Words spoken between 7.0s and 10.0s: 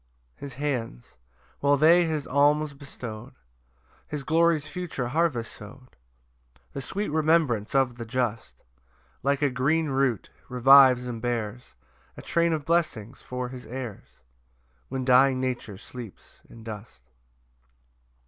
remembrance of the just, Like a green